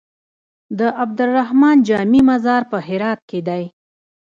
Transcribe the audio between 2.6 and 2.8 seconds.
په